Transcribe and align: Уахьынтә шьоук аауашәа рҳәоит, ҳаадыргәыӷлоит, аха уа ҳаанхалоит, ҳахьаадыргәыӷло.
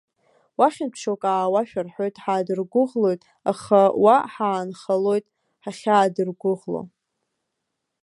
Уахьынтә 0.59 0.97
шьоук 1.01 1.23
аауашәа 1.31 1.81
рҳәоит, 1.85 2.15
ҳаадыргәыӷлоит, 2.23 3.21
аха 3.51 3.79
уа 4.03 4.15
ҳаанхалоит, 4.33 5.25
ҳахьаадыргәыӷло. 5.63 6.81